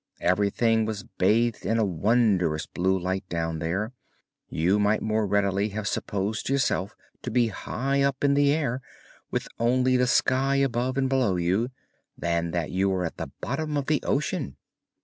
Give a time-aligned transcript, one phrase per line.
[0.19, 3.93] Everything was bathed in a wondrous blue light down there;
[4.49, 8.81] you might more readily have supposed yourself to be high up in the air,
[9.29, 11.69] with only the sky above and below you,
[12.17, 14.55] than that you were at the bottom of the ocean.